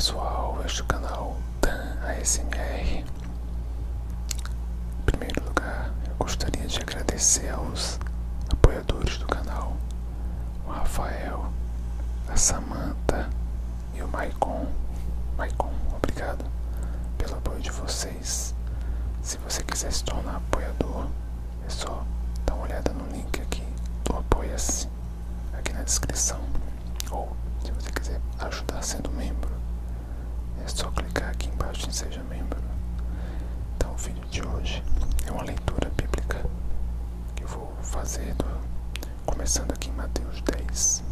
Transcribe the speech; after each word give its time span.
pessoal, 0.00 0.58
este 0.64 0.80
é 0.80 0.84
o 0.84 0.86
canal 0.86 1.36
Dan 1.60 1.94
ASMR. 2.08 3.04
Em 3.04 5.02
primeiro 5.04 5.44
lugar, 5.44 5.92
eu 6.08 6.14
gostaria 6.18 6.66
de 6.66 6.80
agradecer 6.80 7.50
aos 7.50 8.00
apoiadores 8.50 9.18
do 9.18 9.26
canal, 9.26 9.76
o 10.66 10.70
Rafael, 10.70 11.52
a 12.30 12.34
Samantha 12.34 13.28
e 13.92 14.00
o 14.00 14.08
Maicon. 14.08 14.68
Maicon, 15.36 15.70
obrigado 15.94 16.46
pelo 17.18 17.34
apoio 17.36 17.60
de 17.60 17.70
vocês. 17.70 18.54
Se 19.20 19.36
você 19.36 19.62
quiser 19.64 19.92
se 19.92 20.02
tornar 20.02 20.36
apoiador, 20.36 21.08
é 21.66 21.68
só 21.68 22.06
dar 22.46 22.54
uma 22.54 22.64
olhada 22.64 22.90
no 22.94 23.04
link 23.14 23.38
aqui 23.38 23.62
do 24.06 24.16
Apoia-se, 24.16 24.88
aqui 25.52 25.74
na 25.74 25.82
descrição. 25.82 26.40
Ou, 27.10 27.36
se 27.62 27.70
você 27.72 27.92
quiser 27.92 28.18
ajudar 28.38 28.80
sendo 28.80 29.10
membro, 29.10 29.49
Seja 31.90 32.22
Membro. 32.22 32.58
Então, 33.76 33.92
o 33.92 33.96
vídeo 33.96 34.24
de 34.30 34.42
hoje 34.46 34.82
é 35.26 35.32
uma 35.32 35.42
leitura 35.42 35.90
bíblica 35.96 36.44
que 37.34 37.42
eu 37.42 37.48
vou 37.48 37.74
fazer, 37.82 38.32
do, 38.36 38.46
começando 39.26 39.72
aqui 39.72 39.88
em 39.88 39.92
Mateus 39.94 40.40
10. 40.42 41.09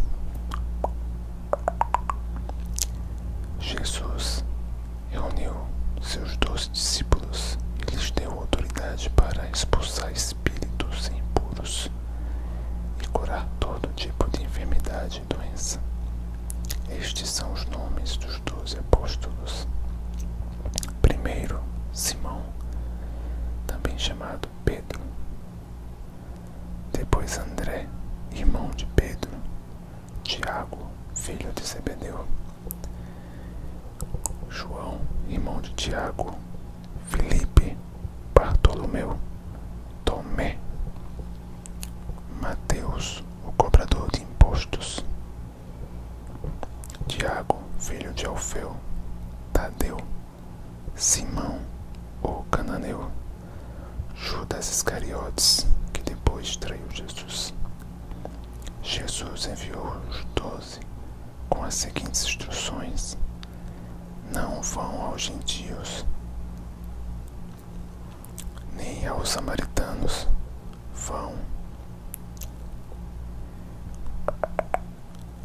Chamado 23.99 24.49
Pedro. 24.65 25.01
Depois 26.93 27.39
André, 27.39 27.87
irmão 28.33 28.71
de 28.71 28.87
Pedro. 28.87 29.31
Tiago, 30.23 30.87
filho 31.15 31.53
de 31.53 31.63
Zebedeu. 31.67 32.27
João, 34.49 35.01
irmão 35.29 35.61
de 35.61 35.73
Tiago. 35.75 36.35
Felipe, 37.09 37.77
Bartolomeu, 38.35 39.19
Tomé, 40.05 40.59
Mateus, 42.41 43.25
o 43.47 43.53
cobrador 43.53 44.11
de 44.11 44.23
impostos, 44.23 45.05
Tiago, 47.07 47.59
filho 47.79 48.13
de 48.13 48.27
Alfeu, 48.27 48.77
Tadeu, 49.53 49.97
Simão, 50.95 51.61
o 52.23 52.43
cananeu, 52.51 53.11
Judas 54.15 54.71
Iscariotes, 54.71 55.67
que 55.93 56.03
depois 56.03 56.57
traiu 56.57 56.91
Jesus. 56.91 57.55
Jesus 58.83 59.47
enviou 59.47 59.97
os 60.09 60.25
doze 60.35 60.81
com 61.49 61.63
as 61.65 61.75
seguintes 61.75 62.23
instruções: 62.25 63.17
Não 64.33 64.63
vão 64.63 65.03
aos 65.03 65.23
gentios, 65.23 66.05
nem 68.75 69.07
aos 69.07 69.31
samaritanos, 69.31 70.27
vão 70.95 71.35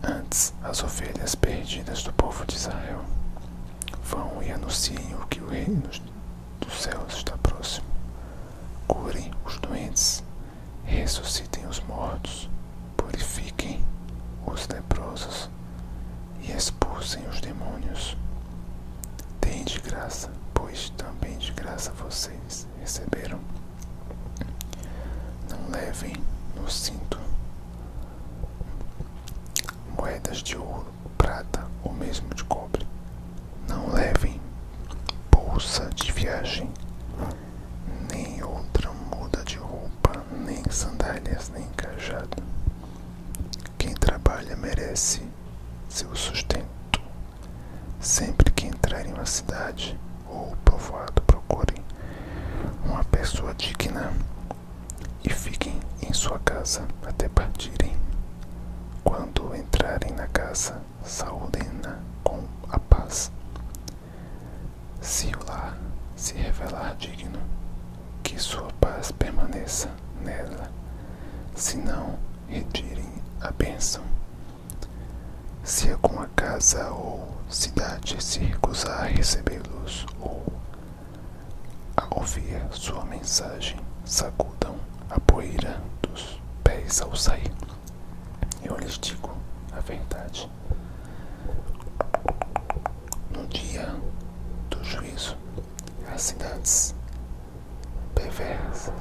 antes 0.04 0.54
as 0.64 0.84
ovelhas 0.84 1.36
perdidas 1.36 2.04
do 2.04 2.14
povo 2.14 2.46
de 2.46 2.56
Israel. 2.56 3.04
Vão 4.04 4.44
e 4.44 4.52
anunciem 4.52 5.16
o 5.16 5.26
que 5.28 5.40
o 5.42 5.48
reino 5.48 5.82
dos 6.60 6.82
céus 6.82 7.14
está 7.14 7.38
próximo. 7.38 7.88
Curem 8.88 9.32
os 9.46 9.58
doentes, 9.60 10.24
ressuscitem 10.84 11.66
os 11.68 11.80
mortos, 11.82 12.50
purifiquem 12.98 13.84
os 14.46 14.68
leprosos 14.68 15.50
e 16.42 16.52
expulsem 16.52 17.26
os 17.28 17.40
demônios. 17.42 18.18
Deem 19.42 19.64
de 19.64 19.80
graça, 19.80 20.30
pois 20.54 20.90
também 20.92 21.38
de 21.38 21.52
graça 21.54 21.92
vocês 21.94 22.68
receberam. 22.80 23.40
Não 25.50 25.70
levem 25.70 26.16
no 26.64 26.70
cinto 26.70 27.20
moedas 29.98 30.38
de 30.42 30.56
ouro, 30.58 30.86
prata 31.18 31.68
ou 31.84 31.92
mesmo 31.92 32.34
de 32.34 32.42
cobre. 32.46 32.88
Não 33.68 33.92
levem 33.92 34.40
bolsa 35.30 35.90
de 35.94 36.10
viagem, 36.14 36.72
nem 38.10 38.42
outra 38.42 38.90
muda 38.92 39.44
de 39.44 39.58
roupa, 39.58 40.24
nem 40.32 40.64
sandálias, 40.70 41.50
nem 41.50 41.68
cajado. 41.72 42.42
Quem 43.78 43.94
trabalha 43.94 44.56
merece 44.56 45.22
seu 45.90 46.16
sustento. 46.16 47.02
Sempre 48.00 48.52
que 48.52 48.68
entrar 48.68 49.06
em 49.06 49.12
uma 49.12 49.26
cidade 49.26 50.00
ou 50.30 50.56
povoado, 50.64 51.22
procurem 51.24 51.84
uma 52.86 53.04
pessoa 53.04 53.54
digna 53.54 54.14
e 55.26 55.30
fiquem 55.30 55.83
em 56.14 56.16
sua 56.16 56.38
casa 56.38 56.88
até 57.04 57.28
partirem. 57.28 57.98
Quando 59.04 59.56
entrarem 59.56 60.12
na 60.14 60.28
casa, 60.28 60.80
saúdem-na 61.04 61.98
com 62.24 62.44
a 62.70 62.78
paz. 62.78 63.32
Se 65.02 65.32
o 65.36 65.44
lar 65.48 65.76
se 66.16 66.36
revelar 66.36 66.96
digno, 66.98 67.40
que 68.22 68.38
sua 68.38 68.68
paz 68.80 69.12
permaneça 69.12 69.90
nela, 70.22 70.70
se 71.56 71.78
não, 71.78 72.20
retirem 72.48 73.12
a 73.42 73.50
bênção. 73.50 74.04
Se 75.64 75.92
alguma 75.92 76.30
casa 76.36 76.92
ou 76.92 77.28
cidade 77.50 78.24
se 78.24 78.38
recusar 78.38 79.02
a 79.02 79.08
recebê-los 79.08 80.06
ou 80.22 80.46
a 81.98 82.06
ouvir 82.16 82.64
sua 82.70 83.04
mensagem, 83.04 83.80
sacudam 84.06 84.76
a 85.10 85.20
poeira 85.20 85.82
pés 86.84 87.02
ao 87.02 87.16
sair. 87.16 87.52
Eu 88.64 88.76
lhes 88.78 88.98
digo 89.00 89.36
a 89.72 89.80
verdade. 89.80 90.50
No 93.32 93.48
dia 93.48 93.88
do 94.70 94.84
juízo, 94.84 95.38
as 96.14 96.22
cidades 96.22 96.96
perversas 98.14 98.94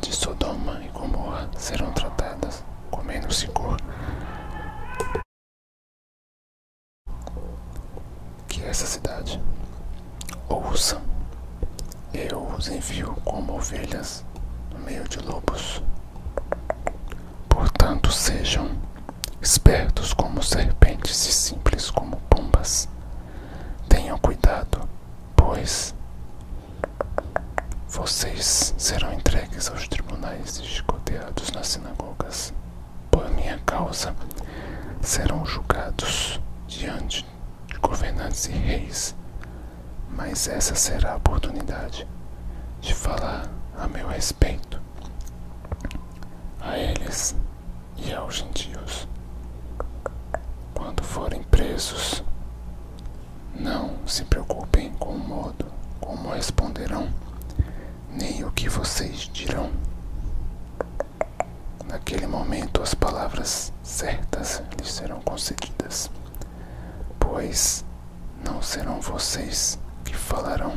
de 0.00 0.12
Sodoma 0.12 0.80
e 0.84 0.88
Gomorra 0.88 1.50
serão 1.56 1.92
tratadas 1.92 2.62
com 2.90 3.02
menos 3.02 3.42
rigor 3.42 3.76
que 8.48 8.62
essa 8.64 8.86
cidade. 8.86 9.40
Ouçam, 10.48 11.02
eu 12.14 12.47
os 12.58 12.66
envio 12.66 13.14
como 13.24 13.54
ovelhas 13.54 14.24
no 14.72 14.80
meio 14.80 15.04
de 15.08 15.20
lobos. 15.20 15.80
Portanto, 17.48 18.10
sejam 18.10 18.76
espertos 19.40 20.12
como 20.12 20.42
serpentes 20.42 21.24
e 21.28 21.32
simples 21.32 21.88
como 21.88 22.16
pombas. 22.28 22.88
Tenham 23.88 24.18
cuidado, 24.18 24.88
pois 25.36 25.94
vocês 27.88 28.74
serão 28.76 29.12
entregues 29.12 29.70
aos 29.70 29.86
tribunais 29.86 30.58
e 30.58 30.64
chicoteados 30.64 31.52
nas 31.52 31.68
sinagogas. 31.68 32.52
Por 33.08 33.30
minha 33.30 33.60
causa, 33.64 34.16
serão 35.00 35.46
julgados 35.46 36.40
diante 36.66 37.24
de 37.68 37.78
governantes 37.78 38.46
e 38.46 38.52
reis. 38.52 39.14
Mas 40.10 40.48
essa 40.48 40.74
será 40.74 41.12
a 41.12 41.16
oportunidade 41.16 42.04
de 42.80 42.94
falar 42.94 43.48
a 43.76 43.86
meu 43.88 44.08
respeito 44.08 44.80
a 46.60 46.76
eles 46.76 47.34
e 47.96 48.12
aos 48.12 48.36
gentios. 48.36 49.08
Quando 50.74 51.02
forem 51.02 51.42
presos, 51.44 52.22
não 53.54 54.06
se 54.06 54.24
preocupem 54.24 54.92
com 54.94 55.10
o 55.10 55.18
modo 55.18 55.66
como 56.00 56.30
responderão, 56.30 57.08
nem 58.10 58.44
o 58.44 58.52
que 58.52 58.68
vocês 58.68 59.28
dirão. 59.32 59.70
Naquele 61.86 62.26
momento, 62.26 62.82
as 62.82 62.94
palavras 62.94 63.72
certas 63.82 64.62
lhes 64.78 64.92
serão 64.92 65.20
concedidas, 65.22 66.10
pois 67.18 67.84
não 68.44 68.60
serão 68.62 69.00
vocês 69.00 69.78
que 70.04 70.14
falarão, 70.14 70.76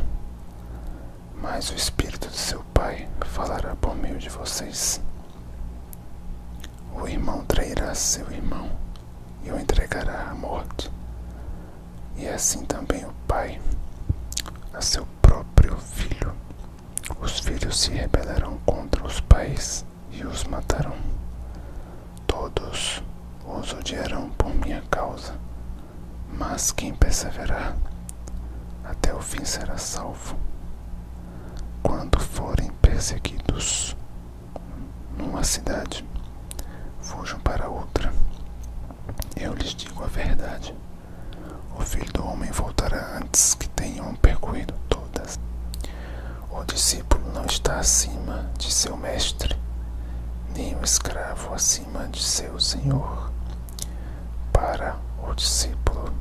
mas 1.41 1.71
o 1.71 1.75
Espírito 1.75 2.27
de 2.29 2.37
seu 2.37 2.63
Pai 2.73 3.07
falará 3.25 3.75
por 3.75 3.95
meio 3.95 4.17
de 4.19 4.29
vocês. 4.29 5.01
O 6.93 7.07
irmão 7.07 7.43
trairá 7.45 7.95
seu 7.95 8.29
irmão 8.31 8.69
e 9.43 9.51
o 9.51 9.59
entregará 9.59 10.29
à 10.29 10.35
morte, 10.35 10.91
e 12.15 12.27
assim 12.27 12.63
também 12.65 13.03
o 13.05 13.13
pai 13.27 13.59
a 14.73 14.81
seu 14.81 15.07
próprio 15.21 15.77
filho. 15.77 16.35
Os 17.19 17.39
filhos 17.39 17.79
se 17.79 17.91
rebelarão 17.91 18.59
contra 18.65 19.05
os 19.05 19.19
pais 19.21 19.85
e 20.11 20.23
os 20.23 20.43
matarão. 20.43 20.95
Todos 22.27 23.01
os 23.45 23.73
odiarão 23.73 24.29
por 24.31 24.53
minha 24.53 24.81
causa, 24.91 25.33
mas 26.31 26.71
quem 26.71 26.93
perseverar 26.93 27.75
até 28.83 29.13
o 29.13 29.21
fim 29.21 29.43
será 29.43 29.77
salvo. 29.77 30.50
Quando 31.83 32.19
forem 32.19 32.69
perseguidos 32.81 33.95
numa 35.17 35.43
cidade, 35.43 36.05
fujam 37.01 37.39
para 37.39 37.69
outra. 37.69 38.13
Eu 39.35 39.53
lhes 39.53 39.73
digo 39.73 40.03
a 40.03 40.07
verdade. 40.07 40.75
O 41.77 41.81
filho 41.81 42.11
do 42.13 42.25
homem 42.25 42.51
voltará 42.51 43.17
antes 43.17 43.53
que 43.55 43.67
tenham 43.69 44.13
percorrido 44.15 44.73
todas. 44.89 45.39
O 46.49 46.63
discípulo 46.63 47.31
não 47.33 47.45
está 47.45 47.79
acima 47.79 48.49
de 48.57 48.71
seu 48.71 48.95
mestre, 48.97 49.57
nem 50.55 50.75
o 50.75 50.83
escravo 50.83 51.53
acima 51.53 52.07
de 52.07 52.21
seu 52.21 52.59
senhor. 52.59 53.31
Para 54.51 54.97
o 55.27 55.33
discípulo 55.33 56.13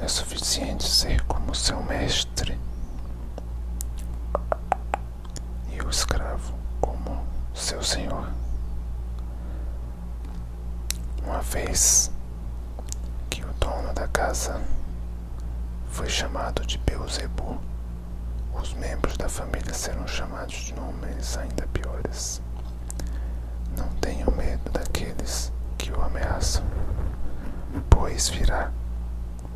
é 0.00 0.08
suficiente 0.08 0.84
ser 0.84 1.22
como 1.24 1.54
seu 1.54 1.80
mestre 1.84 2.58
e 5.72 5.80
o 5.80 5.88
escravo 5.88 6.52
como 6.80 7.24
seu 7.62 7.80
senhor. 7.80 8.28
Uma 11.24 11.40
vez 11.42 12.10
que 13.30 13.40
o 13.44 13.52
dono 13.54 13.94
da 13.94 14.08
casa 14.08 14.60
foi 15.86 16.08
chamado 16.08 16.66
de 16.66 16.76
Beuzebu, 16.78 17.60
os 18.60 18.74
membros 18.74 19.16
da 19.16 19.28
família 19.28 19.72
serão 19.72 20.08
chamados 20.08 20.56
de 20.56 20.74
nomes 20.74 21.38
ainda 21.38 21.64
piores. 21.68 22.42
Não 23.78 23.88
tenham 24.00 24.30
medo 24.32 24.68
daqueles 24.72 25.52
que 25.78 25.92
o 25.92 26.02
ameaçam, 26.02 26.64
pois 27.88 28.28
virá 28.28 28.72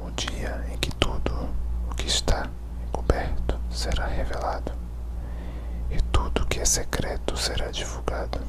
o 0.06 0.12
dia 0.12 0.64
em 0.72 0.78
que 0.78 0.94
tudo 0.94 1.48
o 1.90 1.94
que 1.96 2.06
está 2.06 2.48
encoberto 2.86 3.58
será 3.68 4.06
revelado, 4.06 4.70
que 6.56 6.62
é 6.62 6.64
secreto 6.64 7.36
será 7.36 7.70
divulgado. 7.70 8.40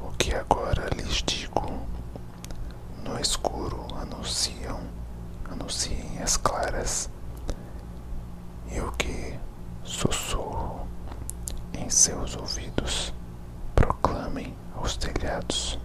O 0.00 0.10
que 0.16 0.32
agora 0.32 0.88
lhes 0.94 1.24
digo 1.24 1.84
no 3.02 3.18
escuro 3.18 3.88
anunciam, 4.00 4.80
anunciem 5.50 6.22
as 6.22 6.36
claras, 6.36 7.10
e 8.70 8.78
o 8.78 8.92
que 8.92 9.36
sussurro 9.82 10.86
em 11.72 11.90
seus 11.90 12.36
ouvidos 12.36 13.12
proclamem 13.74 14.56
aos 14.76 14.96
telhados. 14.96 15.76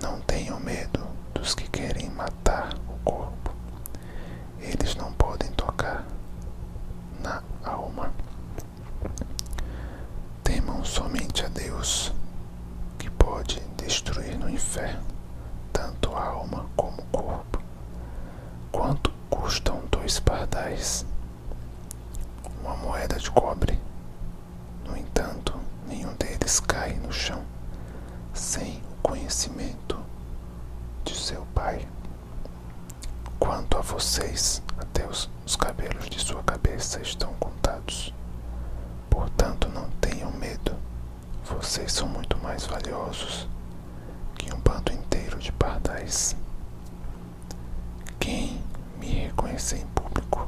Não 0.00 0.20
tenham 0.20 0.60
medo 0.60 1.04
dos 1.34 1.56
que 1.56 1.68
querem 1.68 2.08
matar 2.10 2.72
o 2.88 2.96
corpo. 3.04 3.42
Eles 4.64 4.94
não 4.94 5.12
podem 5.14 5.50
tocar 5.52 6.06
na 7.20 7.42
alma. 7.64 8.12
Temam 10.44 10.84
somente 10.84 11.44
a 11.44 11.48
Deus, 11.48 12.12
que 12.96 13.10
pode 13.10 13.58
destruir 13.76 14.38
no 14.38 14.48
inferno 14.48 15.04
tanto 15.72 16.14
a 16.14 16.24
alma 16.24 16.64
como 16.76 17.02
o 17.02 17.06
corpo. 17.06 17.60
Quanto 18.70 19.12
custam 20.02 20.06
dois 20.06 20.20
pardais? 20.20 21.06
Uma 22.60 22.76
moeda 22.76 23.18
de 23.18 23.30
cobre. 23.30 23.78
No 24.84 24.96
entanto, 24.96 25.54
nenhum 25.86 26.12
deles 26.14 26.60
cai 26.60 26.94
no 26.94 27.12
chão 27.12 27.42
sem 28.34 28.78
o 28.78 29.02
conhecimento 29.02 29.98
de 31.04 31.14
seu 31.14 31.46
Pai. 31.54 31.86
Quanto 33.38 33.78
a 33.78 33.80
vocês, 33.80 34.62
até 34.78 35.06
os, 35.06 35.30
os 35.46 35.56
cabelos 35.56 36.08
de 36.08 36.18
sua 36.18 36.42
cabeça 36.42 37.00
estão 37.00 37.32
contados. 37.34 38.12
Portanto, 39.10 39.68
não 39.68 39.88
tenham 40.00 40.32
medo. 40.32 40.74
Vocês 41.44 41.92
são 41.92 42.08
muito 42.08 42.36
mais 42.38 42.66
valiosos 42.66 43.48
que 44.36 44.52
um 44.52 44.60
bando 44.60 44.92
inteiro 44.92 45.38
de 45.38 45.52
pardais. 45.52 46.36
Quem 48.18 48.62
reconhecer 49.32 49.78
em 49.78 49.86
público, 49.88 50.46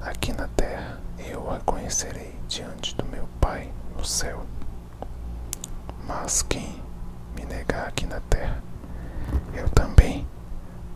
aqui 0.00 0.32
na 0.32 0.48
terra, 0.48 0.98
eu 1.18 1.40
o 1.42 1.50
reconhecerei 1.52 2.34
diante 2.48 2.94
do 2.96 3.04
meu 3.04 3.28
Pai 3.40 3.72
no 3.96 4.04
céu. 4.04 4.44
Mas 6.06 6.42
quem 6.42 6.82
me 7.36 7.44
negar 7.44 7.86
aqui 7.86 8.04
na 8.06 8.20
terra, 8.20 8.62
eu 9.54 9.68
também 9.70 10.26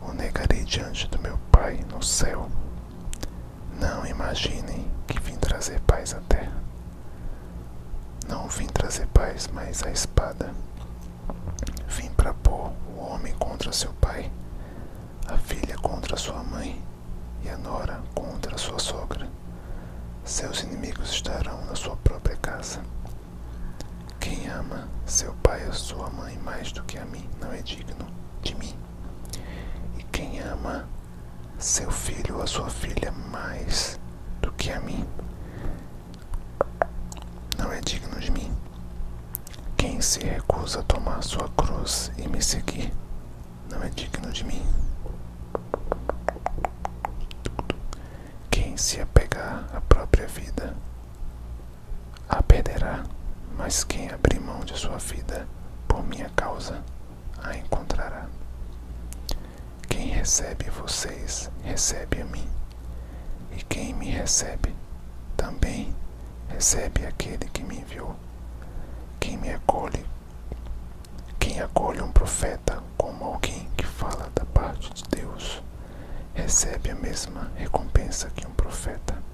o 0.01 0.11
negarei 0.11 0.63
diante 0.65 1.07
do 1.07 1.17
meu 1.19 1.37
Pai 1.51 1.79
no 1.89 2.03
céu. 2.03 2.49
Não 3.79 4.05
imaginem 4.05 4.91
que 5.07 5.19
vim 5.21 5.37
trazer 5.37 5.79
paz 5.81 6.13
à 6.13 6.19
terra. 6.21 6.61
Não 8.27 8.47
vim 8.49 8.67
trazer 8.67 9.07
paz, 9.07 9.49
mas 9.53 9.83
a 9.83 9.91
espada. 9.91 10.53
Vim 11.87 12.09
para 12.09 12.33
pôr 12.33 12.71
o 12.95 12.99
homem 12.99 13.33
contra 13.35 13.71
seu 13.71 13.93
pai, 13.93 14.31
a 15.27 15.37
filha 15.37 15.77
contra 15.77 16.17
sua 16.17 16.43
mãe 16.43 16.83
e 17.43 17.49
a 17.49 17.57
nora 17.57 18.01
contra 18.13 18.57
sua 18.57 18.79
sogra. 18.79 19.27
Seus 20.23 20.63
inimigos 20.63 21.11
estarão 21.11 21.63
na 21.65 21.75
sua 21.75 21.95
própria 21.97 22.35
casa. 22.37 22.81
Quem 24.19 24.47
ama 24.49 24.87
seu 25.05 25.33
pai 25.43 25.65
ou 25.67 25.73
sua 25.73 26.09
mãe 26.09 26.37
mais 26.39 26.71
do 26.71 26.83
que 26.83 26.97
a 26.97 27.05
mim 27.05 27.29
não 27.39 27.51
é 27.51 27.61
digno 27.61 28.07
de 28.41 28.55
mim. 28.55 28.75
E 29.97 30.03
quem 30.03 30.39
ama 30.39 30.87
seu 31.59 31.89
filho 31.91 32.35
ou 32.37 32.41
a 32.41 32.47
sua 32.47 32.69
filha 32.69 33.11
mais 33.11 33.99
do 34.41 34.51
que 34.53 34.71
a 34.71 34.79
mim 34.79 35.07
não 37.57 37.71
é 37.71 37.79
digno 37.81 38.19
de 38.19 38.31
mim. 38.31 38.51
Quem 39.77 40.01
se 40.01 40.19
recusa 40.23 40.79
a 40.79 40.83
tomar 40.83 41.21
sua 41.23 41.47
cruz 41.49 42.11
e 42.17 42.27
me 42.27 42.41
seguir 42.41 42.91
não 43.69 43.81
é 43.83 43.89
digno 43.89 44.31
de 44.31 44.43
mim. 44.43 44.65
Quem 48.49 48.75
se 48.77 48.99
apegar 49.01 49.65
à 49.73 49.81
própria 50.15 50.27
vida 50.27 50.73
a 52.29 52.41
perderá, 52.41 53.03
mas 53.57 53.83
quem 53.83 54.09
abrir 54.09 54.39
mão 54.39 54.61
de 54.61 54.73
sua 54.77 54.97
vida 54.97 55.45
por 55.89 56.01
minha 56.03 56.29
causa 56.29 56.81
a 57.43 57.55
encontrará. 57.57 58.25
Quem 59.89 60.07
recebe 60.07 60.69
vocês, 60.69 61.51
recebe 61.63 62.21
a 62.21 62.25
mim, 62.25 62.49
e 63.51 63.61
quem 63.63 63.93
me 63.93 64.09
recebe, 64.09 64.73
também 65.35 65.93
recebe 66.47 67.05
aquele 67.05 67.49
que 67.49 67.63
me 67.63 67.79
enviou. 67.79 68.15
Quem 69.19 69.37
me 69.37 69.51
acolhe, 69.51 70.05
quem 71.39 71.59
acolhe 71.59 72.01
um 72.01 72.11
profeta 72.11 72.81
como 72.97 73.25
alguém 73.25 73.69
que 73.75 73.85
fala 73.85 74.29
da 74.33 74.45
parte 74.45 74.93
de 74.93 75.03
Deus, 75.09 75.61
recebe 76.33 76.91
a 76.91 76.95
mesma 76.95 77.51
recompensa 77.57 78.29
que 78.29 78.47
um 78.47 78.51
profeta. 78.51 79.25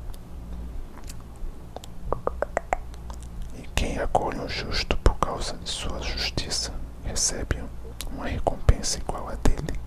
E 3.56 3.62
quem 3.76 4.00
acolhe 4.13 4.39
um 4.39 4.50
justo 4.50 4.98
por 4.98 5.15
causa 5.15 5.56
de 5.56 5.70
sua 5.70 6.01
justiça, 6.01 6.74
recebe 7.06 7.63
uma 8.12 8.27
recompensa 8.27 8.98
igual 9.00 9.30
a 9.30 9.36
dele. 9.36 9.80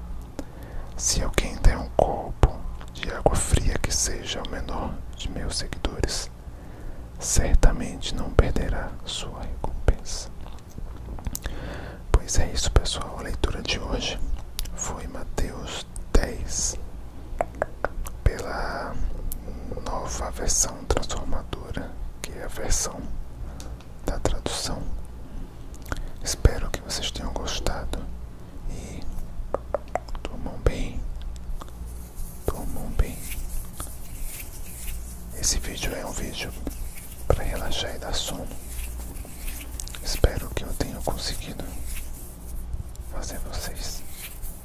Se 0.97 1.23
alguém 1.23 1.55
der 1.57 1.77
um 1.77 1.89
copo 1.91 2.59
de 2.95 3.13
água 3.13 3.37
fria 3.37 3.75
que 3.79 3.93
seja 3.95 4.43
o 4.43 4.51
menor 4.51 4.95
de 5.15 5.31
meus 5.31 5.59
seguidores, 5.59 6.31
certamente 7.21 8.15
não 8.15 8.31
perderá 8.31 8.91
sua 9.05 9.43
recompensa. 9.43 10.31
Pois 12.11 12.39
é 12.39 12.51
isso, 12.51 12.73
pessoal. 12.73 13.17
A 13.19 13.23
leitura 13.23 13.61
de 13.61 13.79
hoje 13.79 14.19
foi 14.75 15.07
Mateus 15.09 15.87
10, 16.15 16.79
pela 18.25 18.95
nova 19.85 20.31
versão 20.31 20.83
transformadora, 20.87 21.91
que 22.23 22.33
é 22.33 22.45
a 22.45 22.49
versão 22.49 22.99
da 24.05 24.19
tradução. 24.19 24.83
Espero 26.23 26.71
que 26.71 26.81
vocês 26.81 27.11
tenham 27.11 27.33
gostado 27.33 27.99
e 28.71 29.03
durmam 30.23 30.59
bem, 30.65 31.01
durmam 32.47 32.89
bem, 32.97 33.17
Esse 35.39 35.59
vídeo 35.59 35.95
é 35.95 36.07
um 36.07 36.13
vídeo 36.13 36.51
para 37.27 37.45
relaxar 37.45 37.95
e 37.95 37.99
dar 37.99 38.15
sono. 38.15 38.47
Espero 40.03 40.49
que 40.51 40.65
eu 40.65 40.73
tenha 40.75 40.97
conseguido 41.03 41.65
fazer 43.13 43.39
vocês 43.41 44.03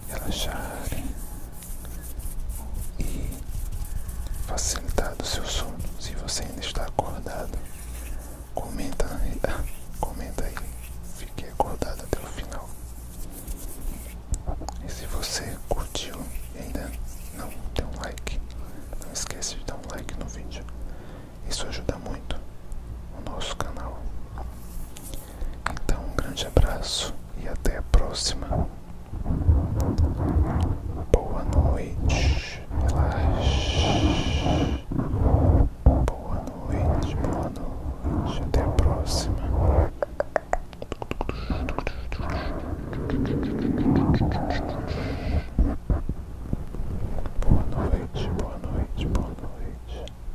relaxarem 0.07 1.05
e 2.99 3.37
facilitar 4.47 5.13
o 5.21 5.25
seu 5.25 5.45
sono. 5.45 5.77
Se 5.99 6.15
você 6.15 6.43
ainda 6.43 6.61
está 6.61 6.85
acordado, 6.85 7.57
comenta, 8.59 9.19